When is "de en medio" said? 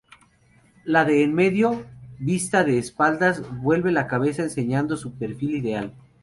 1.05-1.85